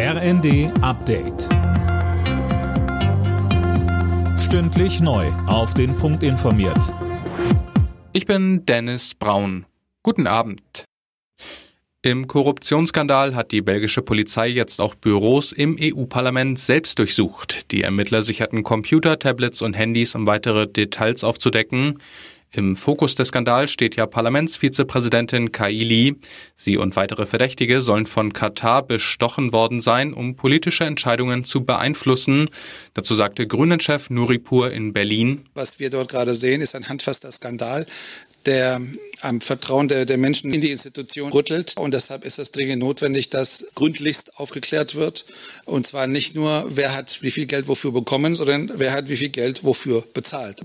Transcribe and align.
RND 0.00 0.70
Update. 0.80 1.48
Stündlich 4.38 5.00
neu. 5.00 5.26
Auf 5.48 5.74
den 5.74 5.96
Punkt 5.96 6.22
informiert. 6.22 6.94
Ich 8.12 8.24
bin 8.24 8.64
Dennis 8.64 9.16
Braun. 9.16 9.66
Guten 10.04 10.28
Abend. 10.28 10.84
Im 12.02 12.28
Korruptionsskandal 12.28 13.34
hat 13.34 13.50
die 13.50 13.60
belgische 13.60 14.02
Polizei 14.02 14.46
jetzt 14.46 14.80
auch 14.80 14.94
Büros 14.94 15.50
im 15.50 15.76
EU-Parlament 15.80 16.60
selbst 16.60 17.00
durchsucht. 17.00 17.72
Die 17.72 17.82
Ermittler 17.82 18.22
sicherten 18.22 18.62
Computer, 18.62 19.18
Tablets 19.18 19.62
und 19.62 19.74
Handys, 19.74 20.14
um 20.14 20.26
weitere 20.26 20.68
Details 20.68 21.24
aufzudecken. 21.24 21.98
Im 22.50 22.76
Fokus 22.76 23.14
des 23.14 23.28
Skandals 23.28 23.70
steht 23.70 23.96
ja 23.96 24.06
Parlamentsvizepräsidentin 24.06 25.52
Kaili. 25.52 26.16
Sie 26.56 26.78
und 26.78 26.96
weitere 26.96 27.26
Verdächtige 27.26 27.82
sollen 27.82 28.06
von 28.06 28.32
Katar 28.32 28.86
bestochen 28.86 29.52
worden 29.52 29.80
sein, 29.80 30.14
um 30.14 30.34
politische 30.34 30.84
Entscheidungen 30.84 31.44
zu 31.44 31.64
beeinflussen. 31.64 32.48
Dazu 32.94 33.14
sagte 33.14 33.46
Grünen-Chef 33.46 34.08
Nuripur 34.08 34.70
in 34.70 34.94
Berlin. 34.94 35.44
Was 35.54 35.78
wir 35.78 35.90
dort 35.90 36.10
gerade 36.10 36.34
sehen, 36.34 36.62
ist 36.62 36.74
ein 36.74 36.88
handfester 36.88 37.30
Skandal 37.30 37.86
der 38.46 38.80
am 39.20 39.40
Vertrauen 39.40 39.88
der, 39.88 40.06
der 40.06 40.16
Menschen 40.16 40.52
in 40.54 40.60
die 40.60 40.70
Institution 40.70 41.32
rüttelt. 41.32 41.74
Und 41.76 41.92
deshalb 41.92 42.24
ist 42.24 42.38
es 42.38 42.52
dringend 42.52 42.78
notwendig, 42.78 43.30
dass 43.30 43.66
gründlichst 43.74 44.38
aufgeklärt 44.38 44.94
wird. 44.94 45.26
Und 45.64 45.86
zwar 45.86 46.06
nicht 46.06 46.34
nur, 46.34 46.64
wer 46.68 46.94
hat 46.96 47.18
wie 47.22 47.30
viel 47.30 47.46
Geld 47.46 47.68
wofür 47.68 47.92
bekommen, 47.92 48.34
sondern 48.34 48.70
wer 48.76 48.92
hat 48.92 49.08
wie 49.08 49.16
viel 49.16 49.30
Geld 49.30 49.64
wofür 49.64 50.04
bezahlt. 50.14 50.62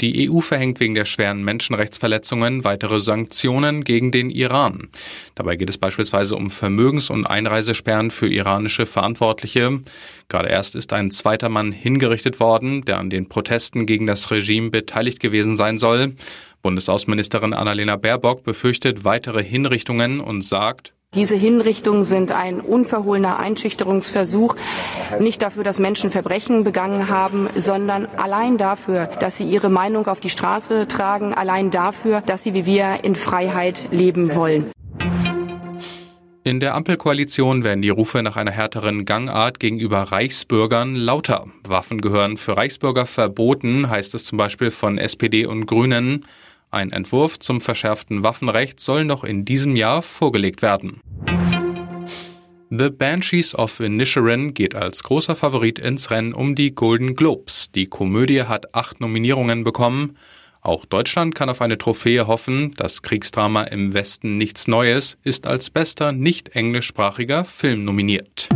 Die 0.00 0.30
EU 0.30 0.40
verhängt 0.40 0.80
wegen 0.80 0.94
der 0.94 1.04
schweren 1.04 1.44
Menschenrechtsverletzungen 1.44 2.64
weitere 2.64 3.00
Sanktionen 3.00 3.84
gegen 3.84 4.10
den 4.10 4.30
Iran. 4.30 4.88
Dabei 5.34 5.56
geht 5.56 5.68
es 5.68 5.76
beispielsweise 5.76 6.36
um 6.36 6.50
Vermögens- 6.50 7.10
und 7.10 7.26
Einreisesperren 7.26 8.10
für 8.10 8.28
iranische 8.28 8.86
Verantwortliche. 8.86 9.80
Gerade 10.28 10.48
erst 10.48 10.74
ist 10.74 10.94
ein 10.94 11.10
zweiter 11.10 11.50
Mann 11.50 11.72
hingerichtet 11.72 12.40
worden, 12.40 12.84
der 12.84 12.98
an 12.98 13.10
den 13.10 13.28
Protesten 13.28 13.84
gegen 13.84 14.06
das 14.06 14.30
Regime 14.30 14.70
beteiligt 14.70 15.20
gewesen 15.20 15.56
sein 15.56 15.76
soll. 15.76 16.14
Bundesaußenministerin 16.62 17.52
Annalena 17.52 17.96
Baerbock 17.96 18.42
befürchtet 18.42 19.04
weitere 19.04 19.42
Hinrichtungen 19.42 20.20
und 20.20 20.42
sagt, 20.42 20.94
diese 21.12 21.34
Hinrichtungen 21.34 22.04
sind 22.04 22.30
ein 22.30 22.60
unverhohlener 22.60 23.36
Einschüchterungsversuch, 23.40 24.54
nicht 25.18 25.42
dafür, 25.42 25.64
dass 25.64 25.80
Menschen 25.80 26.08
Verbrechen 26.08 26.62
begangen 26.62 27.08
haben, 27.08 27.48
sondern 27.56 28.06
allein 28.06 28.58
dafür, 28.58 29.06
dass 29.18 29.36
sie 29.36 29.44
ihre 29.44 29.70
Meinung 29.70 30.06
auf 30.06 30.20
die 30.20 30.30
Straße 30.30 30.86
tragen, 30.86 31.34
allein 31.34 31.72
dafür, 31.72 32.20
dass 32.20 32.44
sie 32.44 32.54
wie 32.54 32.64
wir 32.64 33.02
in 33.02 33.16
Freiheit 33.16 33.88
leben 33.90 34.36
wollen. 34.36 34.70
In 36.44 36.60
der 36.60 36.76
Ampelkoalition 36.76 37.64
werden 37.64 37.82
die 37.82 37.90
Rufe 37.90 38.22
nach 38.22 38.36
einer 38.36 38.52
härteren 38.52 39.04
Gangart 39.04 39.58
gegenüber 39.58 39.98
Reichsbürgern 40.02 40.94
lauter. 40.94 41.46
Waffen 41.66 42.00
gehören 42.00 42.36
für 42.36 42.56
Reichsbürger 42.56 43.04
verboten, 43.04 43.90
heißt 43.90 44.14
es 44.14 44.24
zum 44.24 44.38
Beispiel 44.38 44.70
von 44.70 44.96
SPD 44.96 45.44
und 45.44 45.66
Grünen. 45.66 46.24
Ein 46.72 46.92
Entwurf 46.92 47.40
zum 47.40 47.60
verschärften 47.60 48.22
Waffenrecht 48.22 48.78
soll 48.78 49.04
noch 49.04 49.24
in 49.24 49.44
diesem 49.44 49.74
Jahr 49.74 50.02
vorgelegt 50.02 50.62
werden. 50.62 51.00
The 52.70 52.90
Banshees 52.90 53.56
of 53.56 53.80
Inisherin 53.80 54.54
geht 54.54 54.76
als 54.76 55.02
großer 55.02 55.34
Favorit 55.34 55.80
ins 55.80 56.12
Rennen 56.12 56.32
um 56.32 56.54
die 56.54 56.72
Golden 56.72 57.16
Globes. 57.16 57.72
Die 57.72 57.86
Komödie 57.86 58.44
hat 58.44 58.72
acht 58.76 59.00
Nominierungen 59.00 59.64
bekommen. 59.64 60.16
Auch 60.60 60.84
Deutschland 60.84 61.34
kann 61.34 61.48
auf 61.50 61.60
eine 61.60 61.78
Trophäe 61.78 62.28
hoffen. 62.28 62.74
Das 62.76 63.02
Kriegsdrama 63.02 63.64
im 63.64 63.92
Westen 63.92 64.36
nichts 64.36 64.68
Neues 64.68 65.18
ist 65.24 65.48
als 65.48 65.70
bester 65.70 66.12
nicht 66.12 66.50
englischsprachiger 66.50 67.44
Film 67.44 67.84
nominiert. 67.84 68.48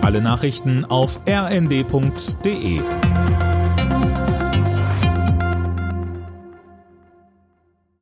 Alle 0.00 0.20
Nachrichten 0.20 0.84
auf 0.84 1.20
rnd.de 1.28 2.80